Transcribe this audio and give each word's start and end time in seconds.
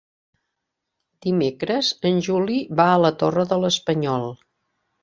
Dimecres 1.25 1.91
en 2.11 2.19
Juli 2.29 2.59
va 2.81 2.89
a 2.95 2.99
la 3.07 3.17
Torre 3.21 3.47
de 3.55 3.63
l'Espanyol. 3.67 4.31